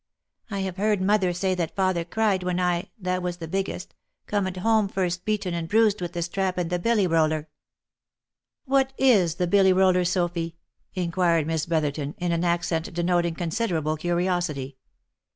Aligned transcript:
I 0.49 0.61
have 0.61 0.77
heard 0.77 0.99
mother 0.99 1.31
say 1.31 1.53
that 1.53 1.75
father 1.75 2.03
cried 2.03 2.41
when 2.41 2.59
I, 2.59 2.89
that 2.97 3.21
was 3.21 3.37
the 3.37 3.47
biggest, 3.47 3.93
com'd 4.25 4.57
home 4.57 4.87
first 4.87 5.25
beaten 5.25 5.53
and 5.53 5.69
bruised 5.69 6.01
with 6.01 6.13
the 6.13 6.23
strap 6.23 6.57
and 6.57 6.71
the 6.71 6.79
billy 6.79 7.05
roller."" 7.05 7.49
What 8.73 8.93
is 8.97 9.35
the 9.35 9.45
billy 9.45 9.73
roller, 9.73 10.03
Sophy," 10.03 10.57
inquired 10.95 11.45
Miss 11.45 11.67
Brotherton, 11.67 12.15
in 12.17 12.31
an 12.31 12.43
accent 12.43 12.91
denoting 12.95 13.35
considerable 13.35 13.95
curiosity. 13.95 14.75